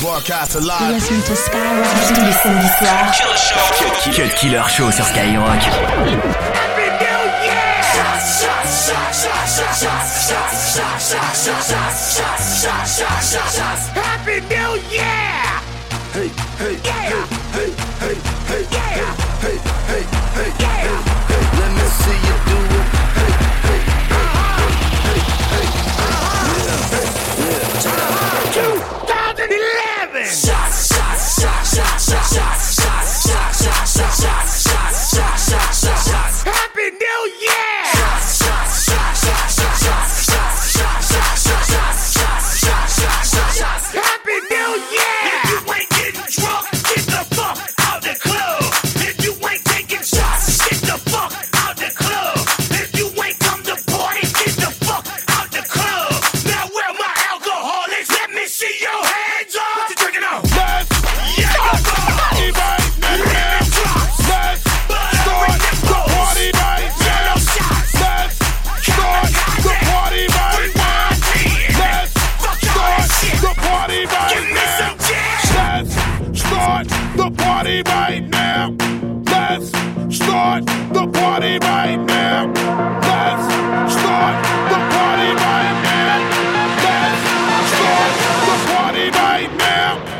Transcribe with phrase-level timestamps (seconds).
[0.00, 0.94] Broadcast live.
[0.94, 3.12] Listen to Skyrock tous les samedis soirs.
[3.78, 5.60] Cut Killer Show sur Skyrock.
[13.94, 15.60] Happy New Year!
[16.14, 17.26] Hey, hey, yeah.
[17.52, 18.16] hey, hey,
[18.48, 19.14] hey, yeah.
[19.40, 20.04] hey, hey,
[20.34, 20.88] hey, yeah.
[21.28, 22.80] hey, let me see you do it.
[22.80, 22.99] Hey, hey,
[89.10, 90.19] nightmare.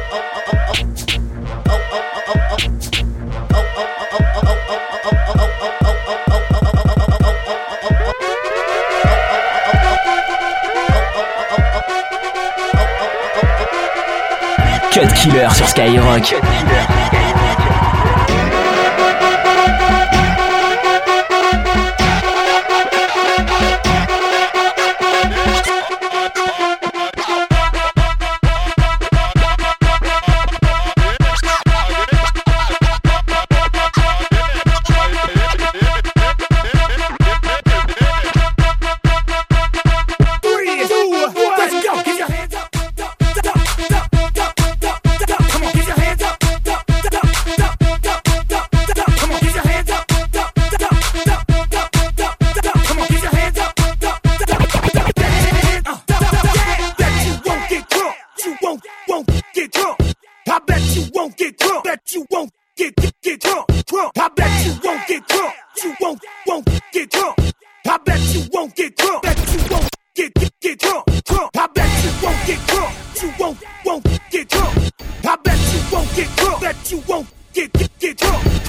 [15.01, 16.35] Cut Killer sur Skyrock.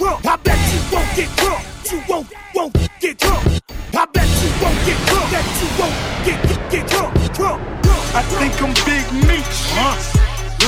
[0.02, 0.22] Drunk.
[0.22, 0.26] Drunk.
[0.26, 1.64] I bet you won't get drunk.
[1.90, 3.46] You won't, won't get drunk.
[3.94, 5.30] I bet you won't get drunk.
[5.30, 5.96] That you won't
[6.26, 7.12] get get, get drunk.
[7.34, 7.60] Drunk.
[7.82, 8.02] Drunk.
[8.14, 9.96] I think I'm Big Meech, uh-huh.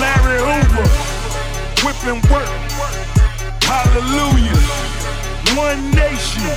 [0.00, 0.88] Larry Hoover,
[1.82, 2.48] whipping work.
[3.62, 4.60] Hallelujah.
[5.56, 6.56] One nation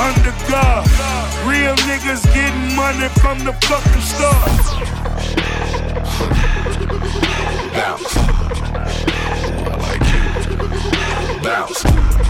[0.00, 0.84] under God.
[1.46, 4.66] Real niggas getting money from the fucking stars.
[7.72, 8.75] Bounce.
[11.46, 12.25] Bounce.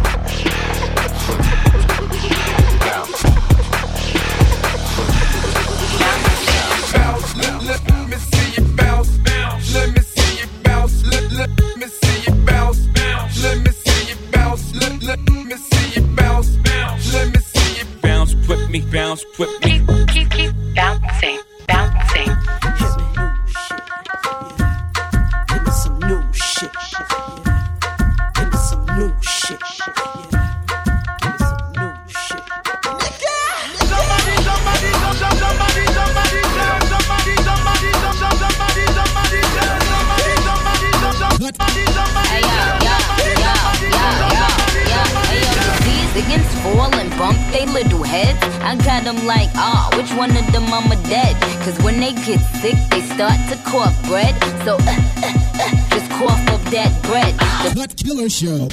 [47.76, 48.56] Little head heads.
[48.62, 51.36] I got them like, ah, which one of them I'ma dead?
[51.62, 54.34] Cause when they get sick, they start to cough bread.
[54.64, 57.34] So, uh, uh, uh, just cough up that bread.
[57.64, 58.68] The Cut Killer Show.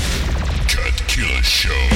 [0.70, 1.93] Cut Killer Show.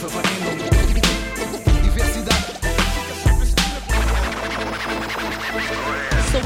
[0.00, 0.08] So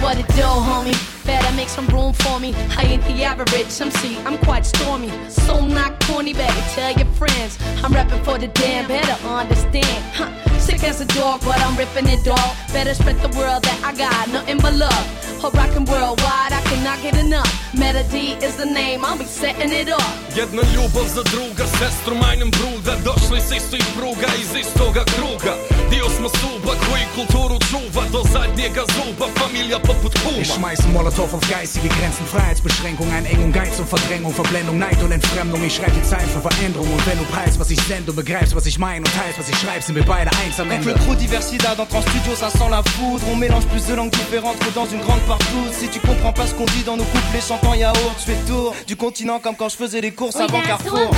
[0.03, 1.25] what it do, homie?
[1.25, 2.53] Better make some room for me.
[2.77, 5.13] I ain't the average MC, I'm quite stormy.
[5.29, 6.53] So not corny, baby.
[6.75, 8.89] Tell your friends I'm rapping for the damn.
[8.89, 10.03] Better understand.
[10.15, 10.59] Huh.
[10.59, 12.73] Sick as a dog, but I'm ripping it off.
[12.73, 15.34] Better spread the world that I got nothing but love.
[15.45, 17.53] Or rockin' worldwide, I cannot get enough.
[17.75, 20.09] Melody is the name, I'll be setting it up.
[20.37, 26.09] Jedna ljubav za druga, sestru majnem bruda Došli s istih pruga, iz istoga kruga Dio
[26.17, 31.45] smo stuba koji kulturu čuva Do zadnjega zuba, familija poput kuma Ich schmeiß Molotow auf
[31.55, 35.61] geistige Grenzen, Freiheitsbeschränkung, Einengung, Geiz und Verdrängung, Verblendung, Neid und Entfremdung.
[35.65, 38.55] Ich schreibe die Zeilen für Veränderung und wenn du preist, was ich sende und begreifst,
[38.57, 40.91] was ich meine und teilst, was ich schreibe, sind wir beide eins am Ende.
[40.91, 43.25] le trop diversida dans ton studio, ça sent la foudre.
[43.33, 45.67] On mélange plus de langues différentes que dans une grande partout.
[45.79, 48.75] Si tu comprends pas ce qu'on dit dans nos couplets chantants yaourt, je fais tour
[48.87, 51.11] du continent comme quand je faisais les courses avant Carrefour.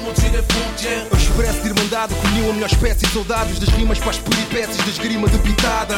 [0.00, 4.18] Eu expresso de irmandade que uniu a melhor espécie de soldados Das rimas para as
[4.18, 5.96] peripécias da esgrima debitada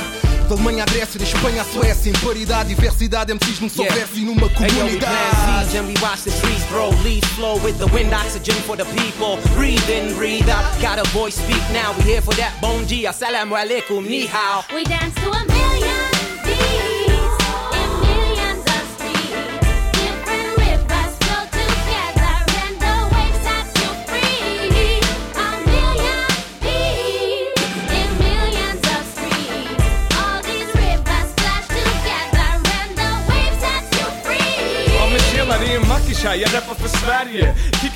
[0.48, 3.94] Da Alemanha à Grécia, da Espanha à Suécia Em paridade, diversidade, MCs num só Yeah.
[3.98, 6.90] verso e numa Hey yo, we plant comunidade we watch the trees grow.
[7.02, 9.38] Leaves flow with the wind, oxygen for the people.
[9.54, 10.64] Breathe in, breathe out.
[10.80, 11.94] Got a voice, speak now.
[11.98, 12.52] We here for that.
[12.60, 14.64] Bon G, assalamu alaikum, ni hao.
[14.74, 16.19] We dance to a million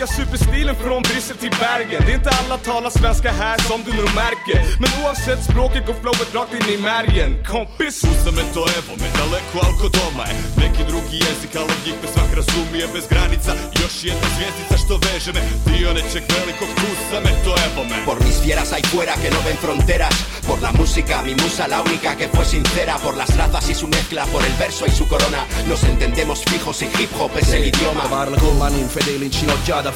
[0.06, 3.92] Super superstilen från Bryssel till Bergen Det är inte alla talar svenska här som du
[3.92, 8.04] nog märker Men oavsett språket går flowet rakt in i märgen Kompis!
[8.04, 12.30] Usame to evo me, daleko alko doma je Neki drugi jezik, ali njih me svak
[12.40, 13.52] razumije bez granica
[13.82, 18.38] Još jedna zvijezdica što veže me Dio nečeg velikog usame to evo me Por mis
[18.44, 20.14] fieras ahí fuera que no ven fronteras.
[20.46, 22.96] Por la música, mi musa la única que fue sincera.
[22.98, 25.40] Por las razas y su mezcla, por el verso y su corona.
[25.66, 28.02] Nos entendemos fijos y hip hop es el idioma.
[28.10, 28.58] Parla con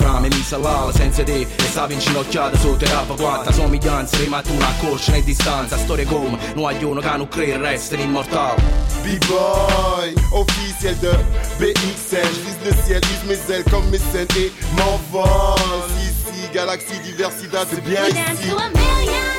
[0.02, 4.50] fra me, mi salala senza te E stavo inginocchiata sotto e rappa quatta Somiglianza, rimatti
[4.50, 10.96] una corsa e distanza Storie come, non agliono che non crede, resta immortale B-boy, officiel
[10.96, 11.16] de
[11.56, 12.28] BXL.
[12.42, 15.86] Vise le ciel, use mes ailes comme mes scènes et m'envole.
[16.02, 19.37] Ici, galaxie, diversité, c'est bien We dance ici.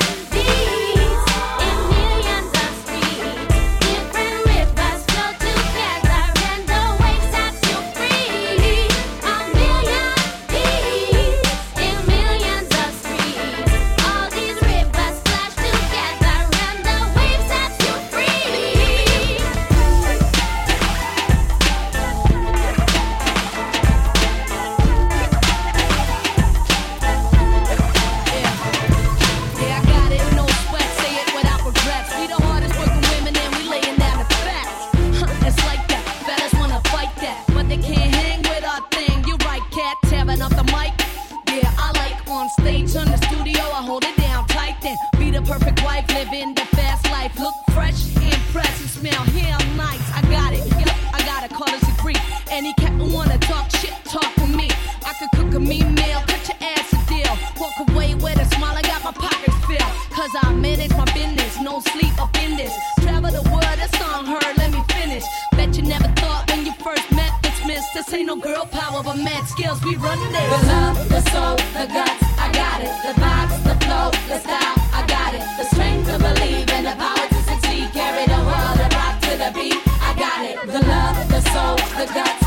[60.96, 61.60] my business.
[61.60, 62.74] No sleep up in this.
[63.00, 65.24] Travel the world, that song heard, let me finish.
[65.52, 67.84] Bet you never thought when you first met this miss.
[67.94, 70.50] This ain't no girl power, but mad skills, we run this.
[70.54, 72.92] The love, the soul, the guts, I got it.
[73.06, 75.44] The vibes, the flow, the style, I got it.
[75.58, 77.86] The strength to believe and the power to succeed.
[77.92, 80.56] Carry the world and rock to the beat, I got it.
[80.66, 82.39] The love, the soul, the guts.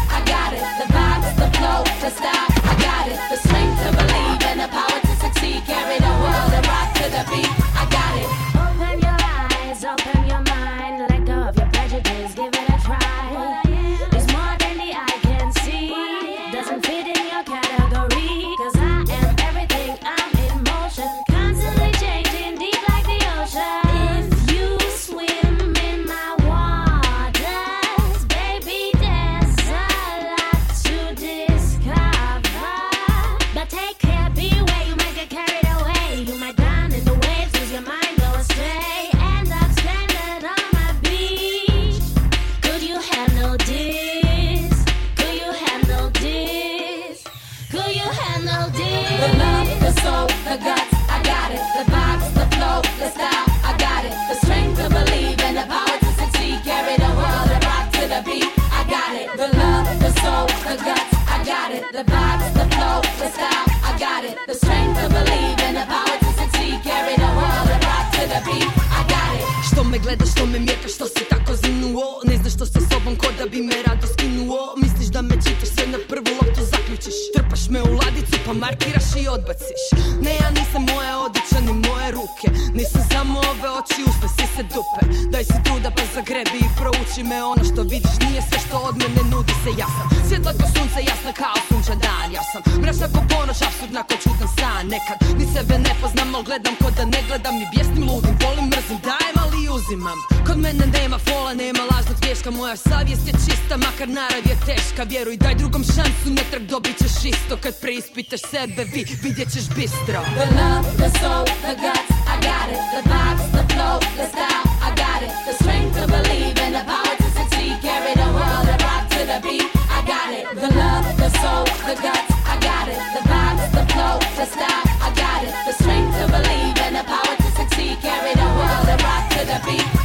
[50.53, 51.63] The guts, I got it.
[51.77, 54.13] The vibes, the flow, the style, I got it.
[54.29, 56.57] The strength to believe and the power to succeed.
[56.69, 58.49] Carry the world and rock to the beat.
[58.79, 59.27] I got it.
[59.41, 61.83] The love, the soul, the guts, I got it.
[61.97, 64.35] The vibes, the flow, the style, I got it.
[64.49, 66.77] The strength to believe and the power to succeed.
[66.89, 68.69] Carry the world and rock to the beat.
[68.97, 69.45] I got it.
[69.69, 73.15] Što me gledaš, što me mjekaš, što si tako zinuo Ne znaš što sa sobom
[73.15, 77.17] ko da bi me rado skinuo Misliš da me čitaš, sve na prvu loptu zaključiš
[77.35, 79.83] Trpaš me u ladicu pa markiraš i odbaciš.
[80.25, 82.47] Ne, ja nisam moja odjeća ni moje ruke.
[82.79, 85.01] Nisam samo ove oči, usne si se dupe.
[85.31, 87.37] Daj si truda pa zagrebi i prouči me.
[87.53, 89.71] Ono što vidiš nije sve što od mene nudi se.
[89.81, 92.27] Ja sam svjetla ko sunce, jasna kao sunčan dan.
[92.37, 94.83] Ja sam mračna ko ponoć, absurdna ko čudan san.
[94.93, 97.55] Nekad ni sebe ne poznam, al gledam ko da ne gledam.
[97.63, 100.19] I bijesnim ludim, volim, mrzim, dajem ali uzimam.
[100.47, 105.01] Kod mene nema fola, nema lažnog tješka Moja savjest je čista, makar narav je teška.
[105.11, 107.57] Vjeruj, daj drugom šansu, ne dobit ćeš isto.
[107.63, 112.67] Kad preispitaš sebe, vi vidjet ćeš bistro The love, the soul, the guts, I got
[112.73, 112.81] it.
[112.95, 115.31] The vibes, the flow, the style, I got it.
[115.47, 117.75] The strength to believe and the power to succeed.
[117.87, 119.67] Carry the world and rock to the beat.
[119.97, 120.45] I got it.
[120.63, 122.99] The love, the soul, the guts, I got it.
[123.15, 125.53] The vibes, the flow, the style, I got it.
[125.67, 127.95] The strength to believe and the power to succeed.
[128.07, 130.02] Carry the world and rock to the beat.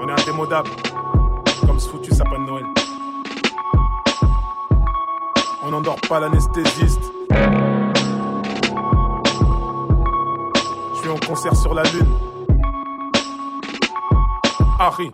[0.00, 0.70] On est indémodable,
[1.66, 2.64] comme ce foutu sapin de Noël.
[5.64, 7.12] On n'endort pas l'anesthésiste.
[10.94, 12.08] Je suis en concert sur la lune.
[14.80, 15.12] Harry.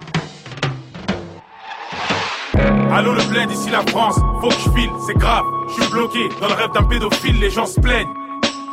[2.92, 5.44] Allô le bled, ici la France, faut que je file, c'est grave.
[5.68, 8.14] Je suis bloqué dans le rêve d'un pédophile, les gens se plaignent.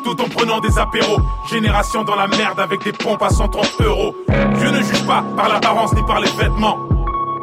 [0.04, 1.18] Tout en prenant des apéros,
[1.50, 4.16] génération dans la merde avec des pompes à 130 euros.
[5.12, 6.78] Ne pas par l'apparence ni par les vêtements.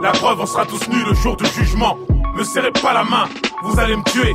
[0.01, 1.99] La preuve, on sera tous nus le jour du jugement.
[2.35, 3.25] Me serrez pas la main,
[3.63, 4.35] vous allez me tuer.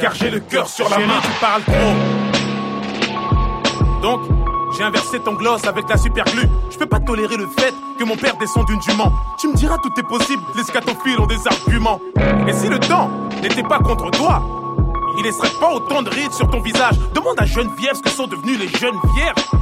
[0.00, 1.20] Car j'ai le cœur sur la main.
[1.22, 1.94] tu parles trop.
[4.02, 4.20] Donc,
[4.76, 6.48] j'ai inversé ton gloss avec la super glue.
[6.70, 9.12] Je peux pas tolérer le fait que mon père descende d'une jument.
[9.38, 12.00] Tu me diras tout est possible, les scatophiles ont des arguments.
[12.48, 13.10] Et si le temps
[13.42, 14.42] n'était pas contre toi,
[15.18, 16.98] il laisserait pas autant de rides sur ton visage.
[17.14, 19.61] Demande à Geneviève ce que sont devenus les jeunes vierges.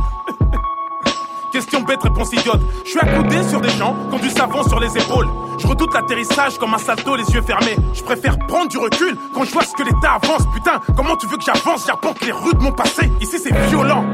[1.53, 2.61] Question bête, réponse idiote.
[2.85, 5.29] Je suis accoudé sur des gens qui ont du savon sur les épaules.
[5.59, 7.77] Je redoute l'atterrissage comme un salto, les yeux fermés.
[7.93, 10.43] Je préfère prendre du recul quand je vois ce que l'État avance.
[10.55, 11.87] Putain, comment tu veux que j'avance?
[11.87, 13.11] J'arpente les rues de mon passé.
[13.21, 14.05] Ici, c'est violent.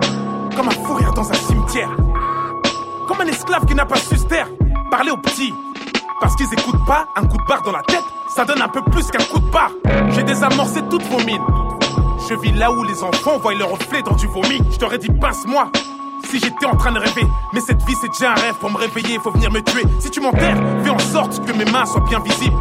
[0.57, 1.91] Comme un fou dans un cimetière.
[3.07, 4.49] Comme un esclave qui n'a pas su se taire.
[4.91, 5.53] Parler aux petits.
[6.21, 8.05] Parce qu'ils écoutent pas un coup de barre dans la tête.
[8.35, 9.73] Ça donne un peu plus qu'un coup de barre.
[10.11, 11.45] J'ai désamorcé toutes vos mines.
[12.29, 14.59] Je vis là où les enfants voient le reflet dans du vomi.
[14.71, 15.71] Je t'aurais dit pince-moi
[16.27, 17.27] si j'étais en train de rêver.
[17.53, 18.55] Mais cette vie c'est déjà un rêve.
[18.61, 19.83] Pour me réveiller, faut venir me tuer.
[20.01, 22.57] Si tu m'enterres, fais en sorte que mes mains soient bien visibles.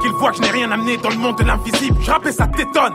[0.00, 1.96] Qu'ils voient que je n'ai rien amené dans le monde de l'invisible.
[2.00, 2.94] Je rappelle ça t'étonne.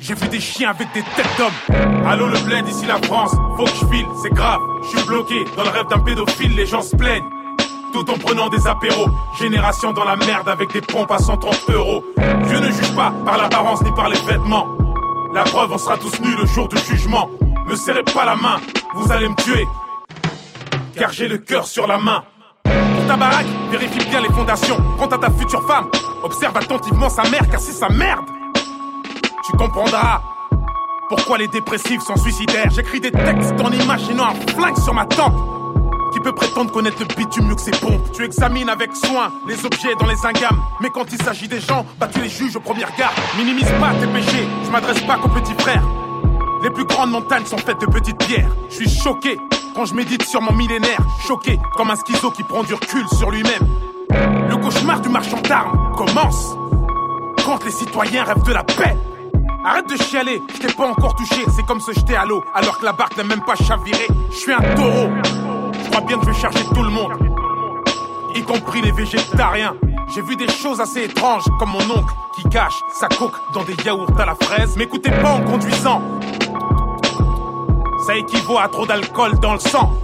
[0.00, 2.06] J'ai vu des chiens avec des têtes d'hommes.
[2.06, 4.60] Allô le bled, ici la France, faut que je file, c'est grave.
[4.82, 7.24] Je suis bloqué dans le rêve d'un pédophile, les gens se plaignent.
[7.94, 9.06] Tout en prenant des apéros.
[9.38, 12.04] Génération dans la merde avec des pompes à 130 euros.
[12.18, 14.73] Dieu ne juge pas par l'apparence ni par les vêtements.
[15.34, 17.28] La preuve, on sera tous nus le jour du jugement.
[17.66, 18.60] Me serrez pas la main,
[18.94, 19.66] vous allez me tuer.
[20.96, 22.22] Car j'ai le cœur sur la main.
[22.62, 24.76] Pour ta baraque, vérifie bien les fondations.
[24.96, 25.90] Quant à ta future femme,
[26.22, 28.24] observe attentivement sa mère, car c'est sa merde.
[29.44, 30.22] Tu comprendras
[31.08, 32.70] pourquoi les dépressifs sont suicidaires.
[32.70, 35.34] J'écris des textes en imaginant un flingue sur ma tempe.
[36.24, 39.94] Peut prétendre connaître le bitume mieux que ses pompes Tu examines avec soin les objets
[40.00, 40.58] dans les ingames.
[40.80, 43.12] Mais quand il s'agit des gens, bah tu les juges au premier regard.
[43.36, 45.82] Minimise pas tes péchés, je m'adresse pas qu'aux petits frères.
[46.62, 48.48] Les plus grandes montagnes sont faites de petites pierres.
[48.70, 49.38] Je suis choqué
[49.74, 50.98] quand je médite sur mon millénaire.
[51.28, 53.68] Choqué comme un schizo qui prend du recul sur lui-même.
[54.48, 56.56] Le cauchemar du marchand d'armes commence
[57.44, 58.96] quand les citoyens rêvent de la paix.
[59.62, 61.42] Arrête de chialer, je t'ai pas encore touché.
[61.54, 64.06] C'est comme se jeter à l'eau alors que la barque n'a même pas chaviré.
[64.30, 65.10] Je suis un taureau.
[66.02, 67.12] Bien vais charger tout le monde,
[68.34, 69.74] y compris les végétariens.
[70.14, 73.74] J'ai vu des choses assez étranges, comme mon oncle qui cache sa coque dans des
[73.84, 74.76] yaourts à la fraise.
[74.76, 76.02] M'écoutez pas en conduisant.
[78.06, 79.94] Ça équivaut à trop d'alcool dans le sang.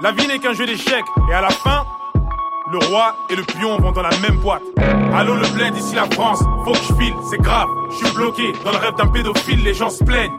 [0.00, 1.84] La vie n'est qu'un jeu d'échecs, et à la fin,
[2.70, 4.62] le roi et le pion vont dans la même boîte.
[5.12, 7.68] Allô le bled, ici la France, faut que je file, c'est grave.
[7.90, 10.36] Je suis bloqué dans le rêve d'un pédophile, les gens se plaignent.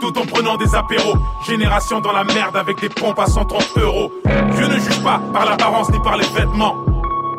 [0.00, 1.14] Tout en prenant des apéros,
[1.46, 4.12] génération dans la merde avec des pompes à 130 euros.
[4.54, 6.76] Dieu ne juge pas par l'apparence ni par les vêtements.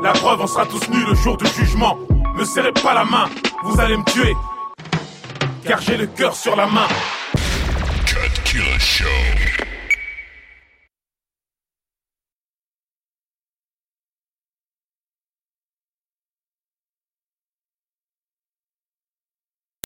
[0.02, 1.98] La preuve, on sera tous nus le jour du jugement.
[2.36, 3.26] Me serrez pas la main,
[3.64, 4.36] vous allez me tuer.
[5.66, 6.88] Car j'ai le cœur sur la main.